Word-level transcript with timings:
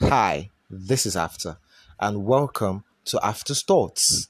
Hi, 0.00 0.50
this 0.68 1.06
is 1.06 1.16
After, 1.16 1.56
and 1.98 2.26
welcome 2.26 2.84
to 3.06 3.18
After 3.24 3.54
Thoughts, 3.54 4.28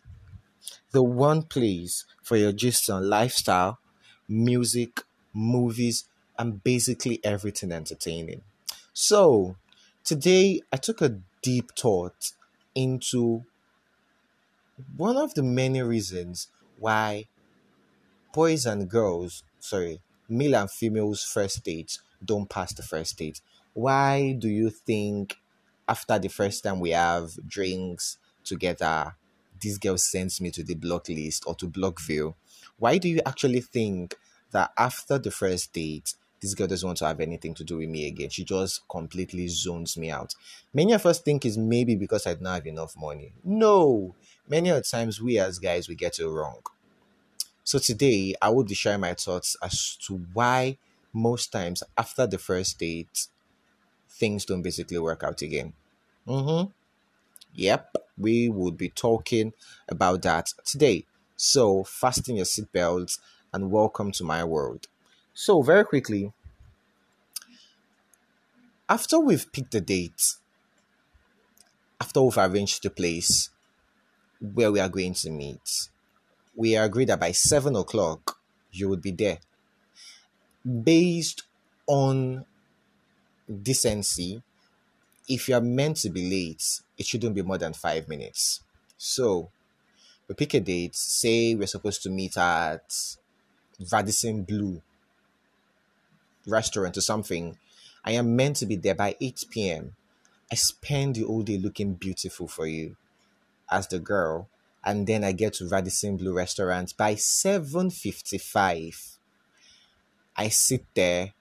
the 0.93 1.03
one 1.03 1.43
place 1.43 2.05
for 2.23 2.37
your 2.37 2.53
gist 2.53 2.89
on 2.89 3.11
lifestyle, 3.11 3.81
music, 4.29 5.01
movies, 5.35 6.05
and 6.39 6.63
basically 6.63 7.19
everything 7.25 7.73
entertaining. 7.73 8.43
So, 8.93 9.57
today 10.05 10.61
I 10.73 10.77
took 10.77 11.03
a 11.03 11.19
deep 11.43 11.73
thought 11.77 12.31
into 12.77 13.45
one 14.97 15.17
of 15.17 15.35
the 15.35 15.43
many 15.43 15.83
reasons 15.83 16.47
why 16.79 17.27
boys 18.33 18.67
and 18.67 18.89
girls, 18.89 19.43
sorry, 19.59 20.01
male 20.29 20.55
and 20.55 20.71
females' 20.71 21.25
first 21.25 21.65
dates 21.65 22.01
don't 22.25 22.49
pass 22.49 22.73
the 22.73 22.85
first 22.85 23.19
date. 23.19 23.41
Why 23.75 24.33
do 24.33 24.49
you 24.49 24.71
think 24.71 25.37
after 25.89 26.19
the 26.19 26.29
first 26.29 26.65
time 26.65 26.81
we 26.81 26.91
have 26.91 27.31
drinks 27.47 28.19
together, 28.45 29.15
this 29.61 29.79
girl 29.79 29.99
sends 29.99 30.41
me 30.41 30.51
to 30.51 30.63
the 30.63 30.75
block 30.75 31.09
list 31.09 31.45
or 31.47 31.55
to 31.57 31.67
Blockville? 31.67 32.35
Why 32.79 32.99
do 32.99 33.09
you 33.09 33.21
actually 33.25 33.61
think 33.61 34.17
that 34.51 34.73
after 34.77 35.19
the 35.19 35.31
first 35.31 35.73
date, 35.73 36.15
this 36.41 36.55
girl 36.55 36.67
doesn't 36.67 36.87
want 36.87 36.99
to 36.99 37.07
have 37.07 37.21
anything 37.21 37.55
to 37.55 37.65
do 37.65 37.79
with 37.79 37.89
me 37.89 38.07
again? 38.07 38.29
She 38.29 38.45
just 38.45 38.87
completely 38.89 39.49
zones 39.49 39.97
me 39.97 40.11
out. 40.11 40.35
Many 40.75 40.93
of 40.93 41.07
us 41.07 41.21
think 41.21 41.45
it's 41.45 41.57
maybe 41.57 41.97
because 41.97 42.27
I 42.27 42.35
don't 42.35 42.47
have 42.47 42.67
enough 42.67 42.95
money. 42.97 43.33
No, 43.43 44.15
many 44.49 44.69
of 44.71 44.87
times 44.89 45.21
we 45.21 45.39
as 45.39 45.59
guys 45.59 45.89
we 45.89 45.95
get 45.95 46.19
it 46.19 46.29
wrong. 46.29 46.61
So 47.65 47.79
today 47.79 48.35
I 48.41 48.51
will 48.51 48.65
be 48.65 48.75
sharing 48.75 49.01
my 49.01 49.15
thoughts 49.15 49.57
as 49.63 49.97
to 50.07 50.19
why 50.33 50.79
most 51.13 51.51
times 51.51 51.83
after 51.97 52.27
the 52.27 52.39
first 52.39 52.79
date 52.79 53.29
things 54.19 54.45
don't 54.45 54.63
basically 54.63 54.99
work 54.99 55.23
out 55.23 55.43
again. 55.43 55.73
Mm-hmm. 56.27 56.71
Yep, 57.55 57.97
we 58.19 58.49
would 58.49 58.77
be 58.77 58.89
talking 58.89 59.53
about 59.89 60.23
that 60.23 60.53
today. 60.65 61.05
So 61.37 61.85
fasten 61.85 62.37
your 62.37 62.47
seatbelts 62.47 63.19
and 63.53 63.71
welcome 63.71 64.11
to 64.13 64.25
my 64.25 64.43
world. 64.45 64.87
So 65.35 65.63
very 65.63 65.85
quickly, 65.85 66.33
after 68.89 69.19
we've 69.19 69.51
picked 69.53 69.73
the 69.73 69.81
date, 69.81 70.35
after 72.01 72.23
we've 72.23 72.39
arranged 72.39 72.83
the 72.83 72.91
place 72.91 73.51
where 74.41 74.73
we 74.73 74.81
are 74.81 74.89
going 74.89 75.15
to 75.15 75.31
meet, 75.31 75.89
we 76.55 76.75
agreed 76.77 77.09
that 77.09 77.21
by 77.21 77.33
seven 77.33 77.77
o'clock 77.77 78.39
you 78.73 78.89
would 78.89 79.03
be 79.03 79.11
there. 79.11 79.39
Based 80.65 81.43
on 81.87 82.45
decency, 83.63 84.43
if 85.29 85.49
you're 85.49 85.61
meant 85.61 85.99
to 85.99 86.11
be 86.11 86.29
late, 86.29 86.81
it 86.99 87.07
shouldn't 87.07 87.35
be 87.35 87.43
more 87.43 87.59
than 87.59 87.73
five 87.73 88.09
minutes. 88.09 88.61
So 88.97 89.51
we 90.29 90.35
pick 90.35 90.55
a 90.55 90.61
date, 90.61 90.95
say 90.95 91.55
we're 91.55 91.67
supposed 91.67 92.03
to 92.03 92.11
meet 92.11 92.37
at 92.37 93.17
Radisson 93.93 94.43
Blu 94.43 94.83
restaurant 96.47 96.97
or 96.97 97.01
something. 97.01 97.59
I 98.05 98.13
am 98.13 98.37
meant 98.37 98.57
to 98.57 98.67
be 98.67 98.77
there 98.77 98.95
by 98.95 99.17
8 99.21 99.45
p.m. 99.51 99.97
I 100.51 100.55
spend 100.55 101.17
the 101.17 101.23
whole 101.23 101.43
day 101.43 101.59
looking 101.59 101.95
beautiful 101.95 102.47
for 102.47 102.67
you 102.67 102.97
as 103.71 103.89
the 103.89 103.99
girl 103.99 104.49
and 104.85 105.09
then 105.09 105.25
I 105.25 105.33
get 105.33 105.55
to 105.55 105.69
Radisson 105.69 106.17
Blu 106.17 106.33
restaurant 106.33 106.97
by 106.97 107.17
7:55. 107.17 109.19
I 110.37 110.49
sit 110.49 110.85
there 110.95 111.33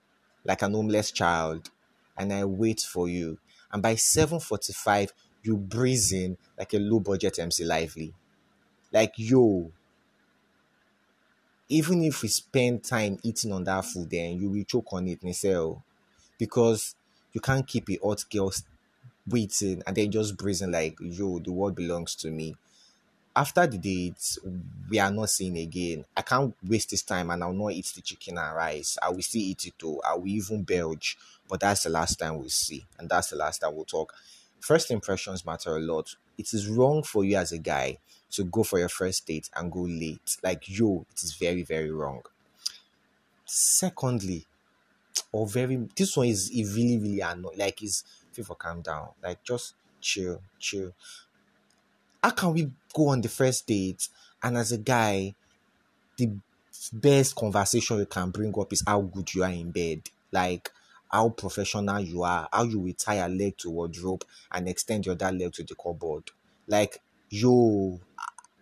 like 0.43 0.63
an 0.63 0.73
homeless 0.73 1.11
child 1.11 1.69
and 2.17 2.33
I 2.33 2.45
wait 2.45 2.81
for 2.81 3.07
you. 3.09 3.39
And 3.71 3.81
by 3.81 3.95
7:45 3.95 5.13
you 5.43 5.57
breeze 5.57 6.11
in 6.11 6.37
like 6.57 6.73
a 6.73 6.79
low 6.79 6.99
budget 6.99 7.39
MC 7.39 7.63
Lively. 7.65 8.13
Like 8.91 9.13
yo, 9.17 9.71
even 11.69 12.03
if 12.03 12.21
we 12.21 12.27
spend 12.29 12.83
time 12.83 13.17
eating 13.23 13.51
on 13.51 13.63
that 13.63 13.85
food, 13.85 14.09
then 14.09 14.39
you 14.39 14.49
will 14.49 14.63
choke 14.63 14.93
on 14.93 15.07
it, 15.07 15.21
Nicelle. 15.21 15.81
Because 16.37 16.95
you 17.33 17.41
can't 17.41 17.67
keep 17.67 17.89
a 17.89 17.99
hot 18.03 18.23
girl 18.31 18.53
waiting 19.27 19.83
and 19.87 19.95
then 19.97 20.11
just 20.11 20.37
breathing 20.37 20.71
like 20.71 20.97
yo, 21.01 21.39
the 21.39 21.51
world 21.51 21.75
belongs 21.75 22.15
to 22.15 22.31
me 22.31 22.55
after 23.35 23.67
the 23.67 23.77
date, 23.77 24.37
we 24.89 24.97
are 24.99 25.11
not 25.11 25.29
seeing 25.29 25.57
again. 25.57 26.05
I 26.15 26.21
can't 26.21 26.55
waste 26.65 26.91
this 26.91 27.01
time 27.01 27.29
and 27.29 27.43
I'll 27.43 27.51
not 27.51 27.73
eat 27.73 27.91
the 27.95 28.01
chicken 28.01 28.37
and 28.37 28.55
rice. 28.55 28.97
I 29.01 29.09
will 29.09 29.21
still 29.21 29.41
eat 29.41 29.65
it 29.65 29.77
too. 29.77 29.99
I 30.07 30.15
will 30.15 30.27
even 30.27 30.63
belch. 30.63 31.17
But 31.47 31.59
that's 31.59 31.83
the 31.83 31.89
last 31.89 32.17
time 32.17 32.37
we'll 32.37 32.49
see. 32.49 32.85
And 32.97 33.09
that's 33.09 33.29
the 33.29 33.35
last 33.35 33.59
time 33.59 33.75
we'll 33.75 33.85
talk. 33.85 34.13
First 34.59 34.89
impressions 34.89 35.45
matter 35.45 35.75
a 35.75 35.79
lot. 35.79 36.15
It 36.37 36.53
is 36.53 36.67
wrong 36.67 37.03
for 37.03 37.23
you 37.23 37.37
as 37.37 37.51
a 37.51 37.57
guy 37.57 37.97
to 38.31 38.45
go 38.45 38.63
for 38.63 38.79
your 38.79 38.89
first 38.89 39.27
date 39.27 39.49
and 39.55 39.71
go 39.71 39.81
late. 39.81 40.37
Like, 40.41 40.63
yo, 40.67 41.05
it 41.11 41.23
is 41.23 41.33
very, 41.33 41.63
very 41.63 41.91
wrong. 41.91 42.21
Secondly, 43.45 44.45
or 45.31 45.45
very, 45.45 45.87
this 45.95 46.15
one 46.15 46.27
is 46.27 46.51
really, 46.53 46.97
really 46.97 47.21
annoying. 47.21 47.57
Like, 47.57 47.83
is 47.83 48.03
people 48.35 48.55
calm 48.55 48.81
down. 48.81 49.09
Like, 49.21 49.43
just 49.43 49.75
chill, 50.01 50.41
chill 50.59 50.93
how 52.25 52.31
can 52.31 52.53
we 52.53 52.71
go 52.91 53.09
on 53.09 53.21
the 53.21 53.29
first 53.29 53.67
date 53.67 54.09
and 54.41 54.57
as 54.57 54.71
a 54.71 54.79
guy 54.79 55.35
the 56.17 56.31
best 56.91 57.35
conversation 57.35 57.99
you 57.99 58.07
can 58.07 58.31
bring 58.31 58.51
up 58.59 58.73
is 58.73 58.83
how 58.87 58.99
good 58.99 59.31
you 59.35 59.43
are 59.43 59.51
in 59.51 59.69
bed. 59.69 60.01
Like 60.31 60.71
how 61.11 61.29
professional 61.29 61.99
you 61.99 62.23
are 62.23 62.49
how 62.51 62.63
you 62.63 62.79
will 62.79 62.93
tie 62.93 63.15
a 63.23 63.29
leg 63.29 63.55
to 63.59 63.69
wardrobe 63.69 64.23
and 64.51 64.67
extend 64.67 65.05
your 65.05 65.13
other 65.13 65.31
leg 65.31 65.53
to 65.53 65.63
the 65.63 65.75
cupboard. 65.75 66.31
Like 66.67 66.99
yo 67.29 67.99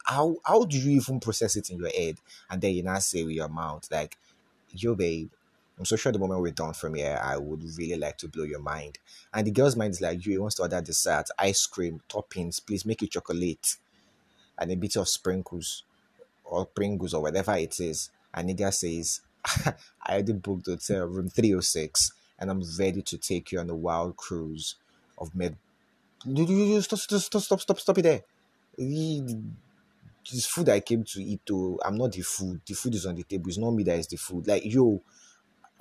how 0.04 0.36
how 0.44 0.66
do 0.66 0.78
you 0.78 0.98
even 0.98 1.22
process 1.22 1.56
it 1.56 1.70
in 1.70 1.78
your 1.78 1.90
head? 1.90 2.18
And 2.50 2.62
then 2.62 2.74
you 2.74 2.84
now 2.84 3.00
say 3.00 3.24
with 3.24 3.36
your 3.36 3.48
mouth 3.48 3.88
like 3.90 4.18
yo 4.72 4.94
babe 4.94 5.30
I'm 5.78 5.86
so 5.86 5.96
sure 5.96 6.12
the 6.12 6.20
moment 6.20 6.42
we're 6.42 6.52
done 6.52 6.74
from 6.74 6.96
here, 6.96 7.20
eh, 7.20 7.34
I 7.34 7.38
would 7.38 7.64
really 7.78 7.98
like 7.98 8.18
to 8.20 8.28
blow 8.28 8.44
your 8.44 8.60
mind. 8.60 9.00
And 9.34 9.48
the 9.48 9.52
girl's 9.52 9.76
mind 9.76 9.92
is 9.94 10.02
like, 10.02 10.26
you 10.26 10.42
wants 10.42 10.56
to 10.56 10.62
order 10.64 10.82
dessert, 10.82 11.30
ice 11.38 11.66
cream, 11.66 12.02
toppings, 12.08 12.66
please 12.66 12.86
make 12.86 13.02
it 13.02 13.12
chocolate, 13.12 13.78
and 14.58 14.72
a 14.72 14.76
bit 14.76 14.96
of 14.96 15.10
sprinkles 15.10 15.84
or 16.44 16.66
Pringles 16.66 17.14
or 17.14 17.24
whatever 17.24 17.56
it 17.56 17.80
is. 17.80 18.12
And 18.34 18.50
nigga 18.50 18.74
says, 18.74 19.22
I 20.06 20.14
already 20.14 20.34
booked 20.34 20.68
hotel 20.68 21.06
room 21.08 21.30
306 21.30 22.12
and 22.40 22.52
I'm 22.52 22.64
ready 22.78 23.02
to 23.02 23.18
take 23.18 23.52
you 23.52 23.60
on 23.60 23.70
a 23.70 23.76
wild 23.76 24.16
cruise 24.18 24.76
of 25.18 25.36
med. 25.36 25.58
Stop, 26.22 27.00
stop, 27.00 27.20
stop, 27.22 27.42
stop, 27.42 27.62
stop, 27.62 27.80
stop 27.80 27.98
it 27.98 28.02
there. 28.04 28.22
This 28.78 30.46
food 30.46 30.70
I 30.70 30.80
came 30.80 31.04
to 31.04 31.22
eat, 31.22 31.46
to 31.48 31.80
I'm 31.84 31.98
not 31.98 32.14
the 32.14 32.22
food. 32.22 32.62
The 32.66 32.74
food 32.74 32.96
is 32.96 33.06
on 33.06 33.16
the 33.16 33.24
table. 33.24 33.50
It's 33.50 33.58
not 33.58 33.72
me 33.72 33.84
that 33.84 34.00
is 34.00 34.08
the 34.08 34.16
food. 34.16 34.48
Like, 34.48 34.64
yo, 34.66 35.02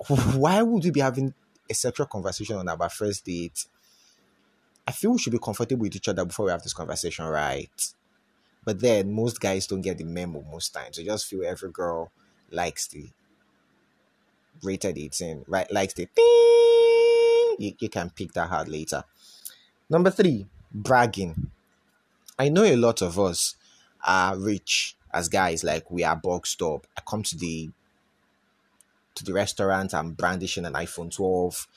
why 0.35 0.61
would 0.61 0.83
we 0.83 0.91
be 0.91 0.99
having 0.99 1.33
a 1.69 1.73
sexual 1.73 2.05
conversation 2.05 2.57
on 2.57 2.67
our 2.67 2.89
first 2.89 3.25
date? 3.25 3.65
I 4.87 4.91
feel 4.91 5.11
we 5.11 5.19
should 5.19 5.31
be 5.31 5.39
comfortable 5.39 5.83
with 5.83 5.95
each 5.95 6.09
other 6.09 6.25
before 6.25 6.45
we 6.47 6.51
have 6.51 6.63
this 6.63 6.73
conversation, 6.73 7.25
right? 7.25 7.93
But 8.65 8.79
then 8.79 9.13
most 9.13 9.39
guys 9.39 9.67
don't 9.67 9.81
get 9.81 9.97
the 9.97 10.03
memo 10.03 10.43
most 10.49 10.73
times. 10.73 10.97
They 10.97 11.03
just 11.03 11.25
feel 11.25 11.43
every 11.45 11.71
girl 11.71 12.11
likes 12.51 12.87
the 12.87 13.09
rated 14.61 14.97
18, 14.97 15.45
right? 15.47 15.71
Likes 15.71 15.93
the 15.93 16.07
you, 17.59 17.73
you 17.79 17.89
can 17.89 18.09
pick 18.09 18.33
that 18.33 18.49
hard 18.49 18.67
later. 18.67 19.03
Number 19.89 20.09
three, 20.09 20.47
bragging. 20.73 21.51
I 22.37 22.49
know 22.49 22.63
a 22.63 22.75
lot 22.75 23.01
of 23.01 23.19
us 23.19 23.55
are 24.05 24.37
rich 24.37 24.95
as 25.13 25.29
guys, 25.29 25.63
like 25.63 25.89
we 25.91 26.03
are 26.03 26.15
boxed 26.15 26.61
up. 26.61 26.87
I 26.97 27.01
come 27.05 27.23
to 27.23 27.37
the 27.37 27.69
to 29.15 29.23
the 29.23 29.33
restaurant. 29.33 29.93
I'm 29.93 30.11
brandishing 30.11 30.65
an 30.65 30.73
iPhone 30.73 31.13
12. 31.13 31.67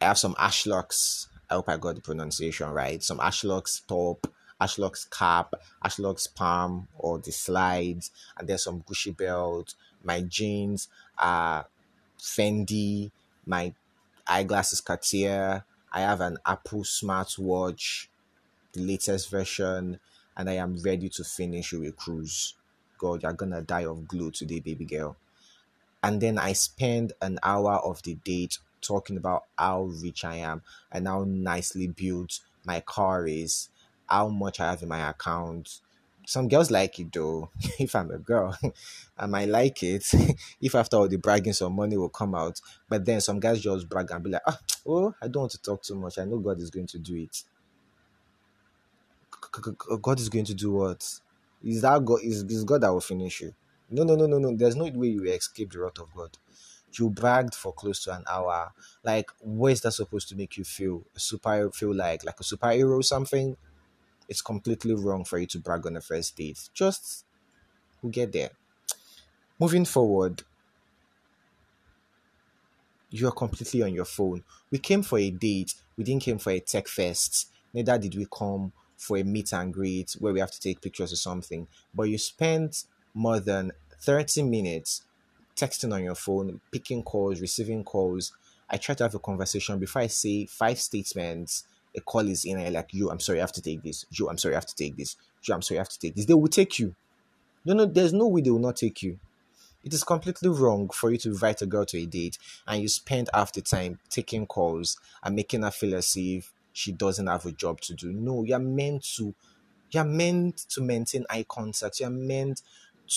I 0.00 0.04
have 0.06 0.18
some 0.18 0.34
Ashluxe. 0.34 1.28
I 1.50 1.54
hope 1.54 1.68
I 1.68 1.76
got 1.76 1.94
the 1.94 2.00
pronunciation 2.00 2.68
right. 2.68 3.02
Some 3.02 3.18
Ashluxe 3.18 3.86
top, 3.86 4.26
Ashluxe 4.60 5.08
cap, 5.10 5.54
Ashluxe 5.84 6.34
palm, 6.34 6.88
or 6.98 7.18
the 7.18 7.32
slides, 7.32 8.10
and 8.36 8.48
there's 8.48 8.64
some 8.64 8.82
Gucci 8.82 9.16
belt. 9.16 9.74
My 10.04 10.20
jeans 10.22 10.88
are 11.18 11.66
Fendi. 12.18 13.10
My 13.46 13.72
eyeglasses 14.26 14.80
Cartier. 14.80 15.64
I 15.90 16.00
have 16.00 16.20
an 16.20 16.36
Apple 16.44 16.82
smartwatch, 16.82 18.08
the 18.72 18.82
latest 18.82 19.30
version, 19.30 19.98
and 20.36 20.50
I 20.50 20.54
am 20.54 20.76
ready 20.84 21.08
to 21.08 21.24
finish 21.24 21.72
with 21.72 21.88
a 21.88 21.92
cruise. 21.92 22.54
God, 22.98 23.22
you're 23.22 23.32
gonna 23.32 23.62
die 23.62 23.86
of 23.86 24.06
glue 24.06 24.30
today, 24.30 24.60
baby 24.60 24.84
girl 24.84 25.16
and 26.02 26.20
then 26.20 26.38
I 26.38 26.52
spend 26.52 27.12
an 27.20 27.38
hour 27.42 27.74
of 27.74 28.02
the 28.02 28.14
date 28.14 28.58
talking 28.80 29.16
about 29.16 29.44
how 29.58 29.84
rich 30.02 30.24
I 30.24 30.36
am 30.36 30.62
and 30.92 31.06
how 31.08 31.24
nicely 31.26 31.88
built 31.88 32.40
my 32.64 32.80
car 32.80 33.26
is, 33.26 33.68
how 34.08 34.28
much 34.28 34.60
I 34.60 34.70
have 34.70 34.82
in 34.82 34.88
my 34.88 35.08
account, 35.10 35.80
Some 36.26 36.48
girls 36.48 36.70
like 36.70 36.98
it 37.00 37.12
though. 37.12 37.50
if 37.78 37.94
I'm 37.96 38.10
a 38.10 38.18
girl, 38.18 38.56
I 39.18 39.26
might 39.26 39.48
like 39.48 39.82
it. 39.82 40.04
if 40.60 40.74
after 40.74 40.96
all 40.96 41.08
the 41.08 41.16
bragging, 41.16 41.54
some 41.54 41.74
money 41.74 41.96
will 41.96 42.10
come 42.10 42.34
out. 42.34 42.60
But 42.88 43.04
then 43.06 43.20
some 43.20 43.40
guys 43.40 43.60
just 43.60 43.88
brag 43.88 44.10
and 44.10 44.22
be 44.22 44.30
like, 44.30 44.42
ah, 44.46 44.58
oh, 44.86 45.14
I 45.22 45.28
don't 45.28 45.42
want 45.42 45.52
to 45.52 45.62
talk 45.62 45.82
too 45.82 45.94
much. 45.96 46.18
I 46.18 46.24
know 46.24 46.38
God 46.38 46.60
is 46.60 46.70
going 46.70 46.86
to 46.88 46.98
do 46.98 47.16
it. 47.16 47.44
God 50.02 50.20
is 50.20 50.28
going 50.28 50.44
to 50.46 50.54
do 50.54 50.72
what? 50.72 51.20
Is 51.64 51.82
that 51.82 52.04
God? 52.04 52.20
Is, 52.22 52.42
is 52.44 52.64
God 52.64 52.82
that 52.82 52.92
will 52.92 53.00
finish 53.00 53.40
you? 53.40 53.54
No, 53.90 54.02
no, 54.04 54.14
no, 54.16 54.26
no, 54.26 54.38
no. 54.38 54.54
There's 54.56 54.76
no 54.76 54.84
way 54.84 55.08
you 55.08 55.24
escape 55.24 55.72
the 55.72 55.80
wrath 55.80 55.98
of 55.98 56.14
God. 56.14 56.36
You 56.92 57.10
bragged 57.10 57.54
for 57.54 57.72
close 57.72 58.02
to 58.04 58.14
an 58.14 58.24
hour. 58.28 58.72
Like, 59.04 59.30
where 59.40 59.72
is 59.72 59.82
that 59.82 59.92
supposed 59.92 60.28
to 60.30 60.36
make 60.36 60.56
you 60.56 60.64
feel? 60.64 61.04
A 61.14 61.20
super 61.20 61.70
feel 61.70 61.94
like 61.94 62.24
like 62.24 62.40
a 62.40 62.42
superhero 62.44 62.98
or 62.98 63.02
something? 63.02 63.56
It's 64.28 64.42
completely 64.42 64.94
wrong 64.94 65.24
for 65.24 65.38
you 65.38 65.46
to 65.48 65.60
brag 65.60 65.86
on 65.86 65.96
a 65.96 66.00
first 66.02 66.36
date. 66.36 66.70
Just 66.74 67.24
we'll 68.02 68.12
get 68.12 68.32
there. 68.32 68.50
Moving 69.60 69.84
forward, 69.84 70.42
you 73.10 73.26
are 73.26 73.32
completely 73.32 73.82
on 73.82 73.94
your 73.94 74.04
phone. 74.04 74.44
We 74.70 74.78
came 74.78 75.02
for 75.02 75.18
a 75.18 75.30
date. 75.30 75.74
We 75.96 76.04
didn't 76.04 76.22
came 76.22 76.38
for 76.38 76.50
a 76.50 76.60
tech 76.60 76.88
fest. 76.88 77.50
Neither 77.72 77.98
did 77.98 78.14
we 78.14 78.26
come 78.30 78.72
for 78.96 79.16
a 79.16 79.22
meet 79.22 79.52
and 79.52 79.72
greet 79.72 80.12
where 80.18 80.32
we 80.32 80.40
have 80.40 80.50
to 80.50 80.60
take 80.60 80.80
pictures 80.80 81.12
or 81.12 81.16
something. 81.16 81.66
But 81.94 82.04
you 82.04 82.18
spent 82.18 82.84
more 83.18 83.40
than 83.40 83.72
30 84.00 84.44
minutes 84.44 85.02
texting 85.56 85.92
on 85.92 86.04
your 86.04 86.14
phone, 86.14 86.60
picking 86.70 87.02
calls, 87.02 87.40
receiving 87.40 87.82
calls. 87.82 88.32
I 88.70 88.76
try 88.76 88.94
to 88.94 89.02
have 89.04 89.14
a 89.14 89.18
conversation 89.18 89.78
before 89.78 90.02
I 90.02 90.06
say 90.06 90.46
five 90.46 90.78
statements. 90.78 91.64
A 91.96 92.00
call 92.00 92.28
is 92.28 92.44
in, 92.44 92.58
and 92.58 92.74
like, 92.74 92.94
you, 92.94 93.10
I'm 93.10 93.18
sorry, 93.18 93.38
I 93.38 93.42
have 93.42 93.52
to 93.52 93.62
take 93.62 93.82
this. 93.82 94.06
You, 94.10 94.28
I'm 94.28 94.38
sorry, 94.38 94.54
I 94.54 94.58
have 94.58 94.66
to 94.66 94.74
take 94.74 94.96
this. 94.96 95.16
You, 95.42 95.54
I'm 95.54 95.62
sorry, 95.62 95.78
I 95.78 95.80
have 95.80 95.88
to 95.88 95.98
take 95.98 96.14
this. 96.14 96.26
They 96.26 96.34
will 96.34 96.48
take 96.48 96.78
you. 96.78 96.94
No, 97.64 97.74
no, 97.74 97.86
there's 97.86 98.12
no 98.12 98.28
way 98.28 98.40
they 98.40 98.50
will 98.50 98.60
not 98.60 98.76
take 98.76 99.02
you. 99.02 99.18
It 99.84 99.92
is 99.92 100.04
completely 100.04 100.50
wrong 100.50 100.88
for 100.90 101.10
you 101.10 101.18
to 101.18 101.30
invite 101.30 101.62
a 101.62 101.66
girl 101.66 101.86
to 101.86 101.98
a 101.98 102.06
date 102.06 102.38
and 102.66 102.82
you 102.82 102.88
spend 102.88 103.30
half 103.32 103.52
the 103.52 103.62
time 103.62 103.98
taking 104.10 104.46
calls 104.46 104.98
and 105.22 105.34
making 105.34 105.62
her 105.62 105.70
feel 105.70 105.94
as 105.94 106.14
if 106.16 106.52
she 106.72 106.92
doesn't 106.92 107.26
have 107.26 107.46
a 107.46 107.52
job 107.52 107.80
to 107.82 107.94
do. 107.94 108.12
No, 108.12 108.44
you're 108.44 108.58
meant 108.58 109.02
to 109.16 109.34
you're 109.90 110.04
meant 110.04 110.58
to 110.70 110.82
maintain 110.82 111.24
eye 111.30 111.46
contact. 111.48 112.00
You're 112.00 112.10
meant 112.10 112.62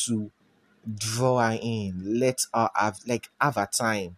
to 0.05 0.31
draw 0.97 1.39
her 1.39 1.57
in. 1.61 2.19
Let 2.19 2.41
her 2.53 2.69
have 2.75 2.99
like 3.07 3.29
have 3.39 3.57
a 3.57 3.67
time. 3.67 4.17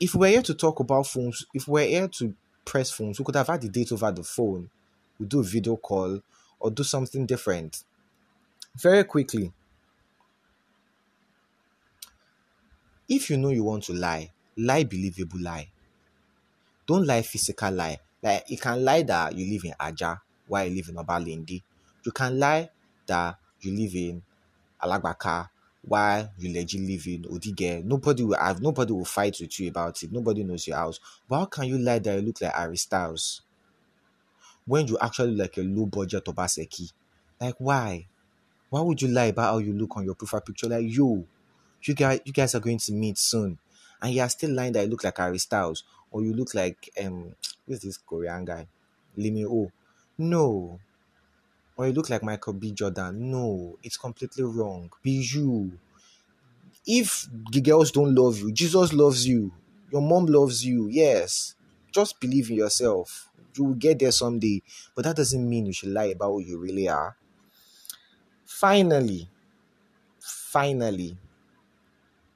If 0.00 0.14
we're 0.14 0.30
here 0.30 0.42
to 0.42 0.54
talk 0.54 0.80
about 0.80 1.06
phones, 1.06 1.46
if 1.54 1.68
we're 1.68 1.86
here 1.86 2.08
to 2.08 2.34
press 2.64 2.90
phones, 2.90 3.18
we 3.18 3.24
could 3.24 3.36
have 3.36 3.46
had 3.46 3.60
the 3.60 3.68
date 3.68 3.92
over 3.92 4.10
the 4.10 4.22
phone. 4.22 4.70
We 5.18 5.26
do 5.26 5.40
a 5.40 5.44
video 5.44 5.76
call 5.76 6.20
or 6.58 6.70
do 6.70 6.82
something 6.82 7.26
different. 7.26 7.84
Very 8.76 9.04
quickly. 9.04 9.52
If 13.08 13.30
you 13.30 13.36
know 13.36 13.50
you 13.50 13.64
want 13.64 13.84
to 13.84 13.92
lie, 13.92 14.32
lie 14.56 14.84
believable 14.84 15.40
lie. 15.40 15.68
Don't 16.86 17.06
lie 17.06 17.22
physical 17.22 17.70
lie. 17.70 17.98
Like 18.22 18.44
you 18.48 18.58
can 18.58 18.84
lie 18.84 19.02
that 19.02 19.34
you 19.34 19.52
live 19.52 19.64
in 19.64 19.74
Aja 19.78 20.20
while 20.48 20.66
you 20.66 20.74
live 20.74 20.88
in 20.88 20.96
Obalende. 20.96 21.62
You 22.04 22.12
can 22.12 22.38
lie 22.38 22.70
that 23.06 23.36
you 23.64 23.72
live 23.76 23.94
in 23.94 24.22
Alagbaka 24.82 25.48
why 25.86 26.28
you 26.38 26.52
legit 26.52 26.80
live 26.80 27.06
in 27.06 27.22
Odige. 27.24 27.84
Nobody 27.84 28.24
will 28.24 28.38
have 28.38 28.60
nobody 28.62 28.92
will 28.92 29.04
fight 29.04 29.36
with 29.40 29.58
you 29.60 29.68
about 29.68 30.02
it. 30.02 30.12
Nobody 30.12 30.42
knows 30.42 30.66
your 30.66 30.76
house. 30.76 30.98
But 31.28 31.38
how 31.38 31.44
can 31.46 31.64
you 31.64 31.78
lie 31.78 31.98
that 31.98 32.14
you 32.14 32.22
look 32.22 32.40
like 32.40 32.54
Harry? 32.54 32.76
When 34.66 34.86
you 34.88 34.96
actually 35.00 35.34
like 35.34 35.58
a 35.58 35.62
low 35.62 35.86
budget 35.86 36.24
Obaseki? 36.24 36.90
Like 37.40 37.56
why? 37.58 38.06
Why 38.70 38.80
would 38.80 39.00
you 39.02 39.08
lie 39.08 39.26
about 39.26 39.52
how 39.52 39.58
you 39.58 39.72
look 39.74 39.96
on 39.96 40.04
your 40.04 40.14
profile 40.14 40.40
picture? 40.40 40.68
Like 40.68 40.86
yo, 40.86 41.24
you 41.82 41.94
guys 41.94 42.20
you 42.24 42.32
guys 42.32 42.54
are 42.54 42.60
going 42.60 42.78
to 42.78 42.92
meet 42.92 43.18
soon. 43.18 43.58
And 44.00 44.12
you 44.14 44.22
are 44.22 44.28
still 44.28 44.50
lying 44.50 44.72
that 44.72 44.84
you 44.84 44.90
look 44.90 45.04
like 45.04 45.18
Harry 45.18 45.38
Styles 45.38 45.84
or 46.10 46.22
you 46.22 46.32
look 46.32 46.54
like 46.54 46.90
um 47.02 47.34
who's 47.66 47.80
this 47.80 47.98
Korean 47.98 48.44
guy? 48.44 48.66
Lee 49.16 49.44
Oh. 49.46 49.70
No. 50.16 50.80
Or 51.76 51.86
you 51.86 51.92
look 51.92 52.10
like 52.10 52.22
Michael 52.22 52.52
B. 52.52 52.72
Jordan. 52.72 53.30
No, 53.30 53.78
it's 53.82 53.96
completely 53.96 54.44
wrong. 54.44 54.90
Be 55.02 55.10
you. 55.32 55.78
If 56.86 57.28
the 57.50 57.60
girls 57.60 57.90
don't 57.90 58.14
love 58.14 58.38
you, 58.38 58.52
Jesus 58.52 58.92
loves 58.92 59.26
you. 59.26 59.52
Your 59.90 60.02
mom 60.02 60.26
loves 60.26 60.64
you. 60.64 60.88
Yes. 60.88 61.54
Just 61.92 62.20
believe 62.20 62.50
in 62.50 62.56
yourself. 62.56 63.30
You 63.56 63.64
will 63.64 63.74
get 63.74 63.98
there 63.98 64.12
someday. 64.12 64.62
But 64.94 65.04
that 65.04 65.16
doesn't 65.16 65.48
mean 65.48 65.66
you 65.66 65.72
should 65.72 65.90
lie 65.90 66.06
about 66.06 66.32
who 66.32 66.40
you 66.40 66.58
really 66.58 66.88
are. 66.88 67.16
Finally, 68.44 69.28
finally, 70.20 71.16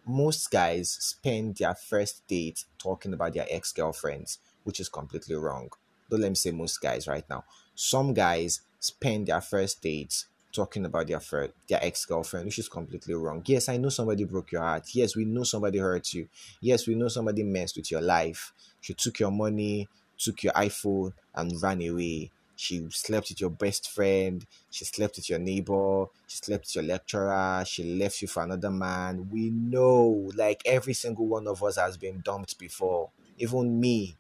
most 0.07 0.51
guys 0.51 0.91
spend 0.91 1.57
their 1.57 1.75
first 1.75 2.27
date 2.27 2.65
talking 2.79 3.13
about 3.13 3.35
their 3.35 3.47
ex 3.51 3.73
girlfriends, 3.73 4.39
which 4.65 4.81
is 4.81 4.89
completely 4.89 5.35
wrong. 5.35 5.69
Don't 6.11 6.21
let 6.21 6.31
me 6.31 6.35
say 6.35 6.51
most 6.51 6.81
guys 6.81 7.07
right 7.07 7.29
now. 7.29 7.45
Some 7.75 8.15
guys 8.15 8.63
spend 8.81 9.27
their 9.27 9.41
first 9.41 9.83
dates 9.83 10.27
talking 10.53 10.85
about 10.85 11.07
their 11.07 11.21
first, 11.21 11.53
their 11.69 11.83
ex 11.85 12.05
girlfriend, 12.05 12.47
which 12.47 12.59
is 12.59 12.69
completely 12.69 13.15
wrong. 13.15 13.43
Yes, 13.47 13.69
I 13.69 13.77
know 13.77 13.91
somebody 13.91 14.25
broke 14.25 14.53
your 14.53 14.63
heart. 14.63 14.89
Yes, 14.95 15.15
we 15.17 15.25
know 15.25 15.45
somebody 15.45 15.79
hurt 15.79 16.13
you. 16.15 16.29
Yes, 16.61 16.87
we 16.87 16.95
know 16.95 17.09
somebody 17.09 17.43
messed 17.43 17.77
with 17.77 17.91
your 17.91 18.01
life. 18.01 18.53
She 18.81 18.95
took 18.95 19.19
your 19.21 19.31
money, 19.31 19.89
took 20.17 20.43
your 20.43 20.53
iPhone, 20.55 21.13
and 21.35 21.61
ran 21.63 21.83
away. 21.83 22.31
She 22.57 22.85
slept 22.91 23.29
with 23.29 23.41
your 23.41 23.51
best 23.51 23.89
friend. 23.91 24.45
She 24.71 24.85
slept 24.85 25.17
with 25.17 25.31
your 25.31 25.39
neighbor. 25.39 26.07
She 26.27 26.39
slept 26.39 26.65
with 26.67 26.75
your 26.75 26.85
lecturer. 26.85 27.63
She 27.67 27.85
left 27.85 28.21
you 28.21 28.27
for 28.29 28.43
another 28.43 28.71
man. 28.71 29.29
We 29.31 29.51
know, 29.51 30.31
like 30.35 30.63
every 30.65 30.95
single 30.95 31.27
one 31.27 31.47
of 31.47 31.63
us 31.63 31.77
has 31.77 31.97
been 31.97 32.21
dumped 32.21 32.59
before. 32.59 33.11
Even 33.39 33.79
me. 33.79 34.17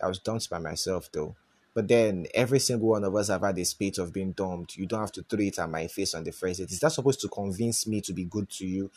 I 0.00 0.06
was 0.06 0.20
dumped 0.20 0.48
by 0.50 0.58
myself 0.60 1.10
though. 1.10 1.34
But 1.74 1.88
then 1.88 2.26
every 2.34 2.60
single 2.60 2.88
one 2.90 3.04
of 3.04 3.14
us 3.16 3.28
have 3.28 3.42
had 3.42 3.58
a 3.58 3.64
spate 3.64 3.98
of 3.98 4.12
being 4.12 4.32
dumped. 4.32 4.76
You 4.76 4.86
don't 4.86 5.00
have 5.00 5.12
to 5.12 5.22
throw 5.24 5.40
it 5.40 5.58
at 5.58 5.68
my 5.70 5.88
face 5.88 6.14
on 6.14 6.24
the 6.24 6.30
first 6.32 6.60
date. 6.60 6.70
Is 6.70 6.80
that 6.80 6.92
supposed 6.92 7.20
to 7.22 7.28
convince 7.28 7.86
me 7.86 8.00
to 8.02 8.12
be 8.12 8.24
good 8.24 8.48
to 8.50 8.66
you? 8.66 8.90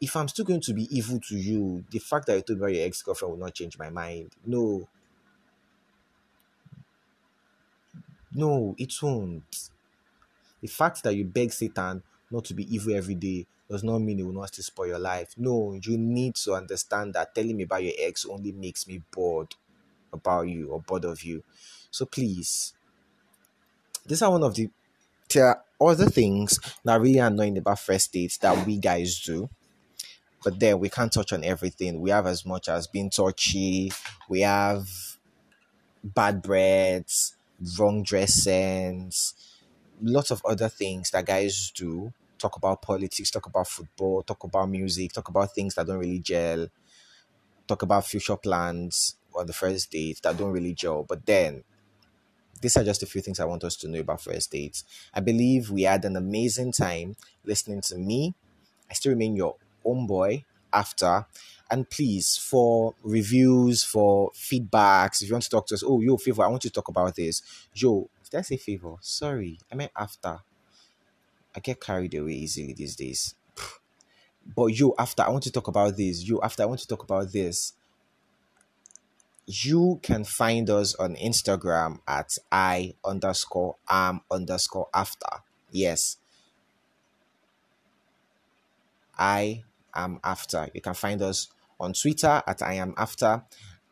If 0.00 0.14
I'm 0.16 0.28
still 0.28 0.44
going 0.44 0.60
to 0.62 0.74
be 0.74 0.88
evil 0.96 1.20
to 1.28 1.36
you, 1.36 1.84
the 1.90 1.98
fact 1.98 2.26
that 2.26 2.36
you 2.36 2.42
told 2.42 2.60
me 2.60 2.66
about 2.66 2.74
your 2.76 2.86
ex-girlfriend 2.86 3.32
will 3.32 3.40
not 3.46 3.54
change 3.54 3.78
my 3.78 3.90
mind. 3.90 4.32
No, 4.46 4.88
No, 8.32 8.74
it 8.78 8.92
won't. 9.02 9.70
The 10.60 10.68
fact 10.68 11.02
that 11.02 11.14
you 11.16 11.24
beg 11.24 11.52
Satan 11.52 12.02
not 12.30 12.44
to 12.46 12.54
be 12.54 12.72
evil 12.74 12.94
every 12.94 13.14
day 13.16 13.46
does 13.68 13.84
not 13.84 13.98
mean 13.98 14.18
it 14.20 14.22
will 14.24 14.32
not 14.32 14.48
still 14.48 14.64
spoil 14.64 14.88
your 14.88 14.98
life. 14.98 15.34
No, 15.36 15.78
you 15.82 15.98
need 15.98 16.36
to 16.36 16.54
understand 16.54 17.14
that 17.14 17.34
telling 17.34 17.56
me 17.56 17.64
about 17.64 17.82
your 17.84 17.94
ex 17.98 18.24
only 18.26 18.52
makes 18.52 18.86
me 18.86 19.02
bored 19.12 19.54
about 20.12 20.48
you 20.48 20.68
or 20.70 20.80
bored 20.80 21.04
of 21.06 21.22
you. 21.22 21.44
So 21.90 22.06
please, 22.06 22.72
these 24.06 24.22
are 24.22 24.30
one 24.30 24.42
of 24.42 24.54
the 24.54 24.70
there 25.32 25.46
are 25.46 25.62
other 25.80 26.06
things 26.06 26.58
that 26.84 26.92
are 26.92 27.00
really 27.00 27.18
annoying 27.18 27.58
about 27.58 27.78
first 27.78 28.12
dates 28.12 28.38
that 28.38 28.66
we 28.66 28.78
guys 28.78 29.20
do. 29.20 29.48
But 30.44 30.60
then 30.60 30.78
we 30.78 30.88
can't 30.88 31.12
touch 31.12 31.32
on 31.32 31.44
everything. 31.44 32.00
We 32.00 32.10
have 32.10 32.26
as 32.26 32.46
much 32.46 32.68
as 32.68 32.86
being 32.86 33.10
touchy, 33.10 33.92
we 34.28 34.40
have 34.42 34.88
bad 36.02 36.42
breaths, 36.42 37.36
wrong 37.78 38.02
dressings, 38.02 39.34
lots 40.00 40.30
of 40.30 40.42
other 40.44 40.68
things 40.68 41.10
that 41.10 41.26
guys 41.26 41.72
do. 41.74 42.12
Talk 42.38 42.56
about 42.56 42.82
politics, 42.82 43.30
talk 43.30 43.46
about 43.46 43.66
football, 43.66 44.22
talk 44.22 44.44
about 44.44 44.68
music, 44.70 45.12
talk 45.12 45.28
about 45.28 45.54
things 45.54 45.74
that 45.74 45.86
don't 45.86 45.98
really 45.98 46.20
gel, 46.20 46.68
talk 47.66 47.82
about 47.82 48.06
future 48.06 48.36
plans 48.36 49.16
on 49.34 49.46
the 49.46 49.52
first 49.52 49.90
date 49.90 50.20
that 50.22 50.36
don't 50.36 50.52
really 50.52 50.72
gel. 50.74 51.02
But 51.02 51.26
then, 51.26 51.64
these 52.60 52.76
are 52.76 52.84
just 52.84 53.02
a 53.02 53.06
few 53.06 53.20
things 53.20 53.40
I 53.40 53.44
want 53.44 53.64
us 53.64 53.76
to 53.76 53.88
know 53.88 54.00
about 54.00 54.20
first 54.20 54.50
dates. 54.50 54.84
I 55.14 55.20
believe 55.20 55.70
we 55.70 55.82
had 55.82 56.04
an 56.04 56.16
amazing 56.16 56.72
time 56.72 57.16
listening 57.44 57.80
to 57.82 57.96
me. 57.96 58.34
I 58.90 58.94
still 58.94 59.12
remain 59.12 59.36
your 59.36 59.56
own 59.84 60.06
boy 60.06 60.44
after 60.72 61.26
and 61.70 61.88
please, 61.88 62.36
for 62.36 62.94
reviews, 63.02 63.84
for 63.84 64.30
feedbacks, 64.32 65.20
if 65.22 65.28
you 65.28 65.34
want 65.34 65.44
to 65.44 65.50
talk 65.50 65.66
to 65.66 65.74
us, 65.74 65.84
oh, 65.86 66.00
yo, 66.00 66.16
favor, 66.16 66.42
I 66.42 66.48
want 66.48 66.64
you 66.64 66.70
to 66.70 66.74
talk 66.74 66.88
about 66.88 67.14
this. 67.14 67.42
Yo, 67.74 68.08
did 68.30 68.38
I 68.38 68.42
say 68.42 68.56
favor? 68.56 68.94
Sorry, 69.00 69.58
I 69.70 69.74
meant 69.74 69.92
after. 69.96 70.38
I 71.54 71.60
get 71.60 71.80
carried 71.80 72.14
away 72.14 72.32
easily 72.32 72.72
these 72.72 72.96
days. 72.96 73.34
But 74.56 74.66
yo, 74.68 74.94
after 74.98 75.22
I 75.22 75.28
want 75.30 75.44
to 75.44 75.52
talk 75.52 75.68
about 75.68 75.96
this. 75.96 76.26
Yo, 76.26 76.40
after 76.42 76.62
I 76.62 76.66
want 76.66 76.80
to 76.80 76.88
talk 76.88 77.02
about 77.02 77.30
this. 77.30 77.74
You 79.50 79.98
can 80.02 80.24
find 80.24 80.68
us 80.68 80.94
on 80.96 81.16
Instagram 81.16 82.00
at 82.06 82.36
I 82.52 82.92
underscore 83.02 83.76
am 83.88 84.20
underscore 84.30 84.88
after. 84.92 85.40
Yes. 85.70 86.18
I 89.18 89.64
am 89.94 90.20
after. 90.22 90.68
You 90.74 90.82
can 90.82 90.92
find 90.92 91.22
us 91.22 91.48
on 91.80 91.94
Twitter 91.94 92.42
at 92.46 92.60
I 92.60 92.74
am 92.74 92.92
after, 92.98 93.42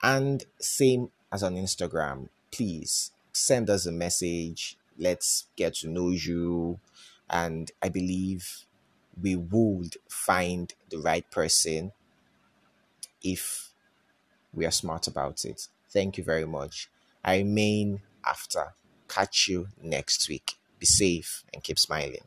and 0.03 0.45
same 0.61 1.11
as 1.33 1.43
on 1.43 1.55
Instagram. 1.55 2.29
Please 2.53 3.13
send 3.33 3.71
us 3.71 3.87
a 3.87 3.93
message. 3.93 4.77
Let's 4.99 5.47
get 5.57 5.77
to 5.77 5.89
know 5.89 6.11
you. 6.11 6.81
And 7.31 7.73
I 7.83 7.89
believe 7.89 8.67
we 9.19 9.37
would 9.37 9.97
find 10.07 10.75
the 10.91 10.99
right 10.99 11.29
person 11.31 11.93
if 13.23 13.73
we 14.57 14.67
are 14.67 14.73
smart 14.73 15.07
about 15.07 15.45
it. 15.45 15.69
Thank 15.91 16.19
you 16.19 16.25
very 16.25 16.47
much. 16.47 16.89
I 17.23 17.39
remain 17.39 18.03
after. 18.27 18.75
Catch 19.09 19.49
you 19.49 19.69
next 19.81 20.29
week. 20.29 20.55
Be 20.81 20.87
safe 20.87 21.45
and 21.55 21.63
keep 21.63 21.79
smiling. 21.79 22.27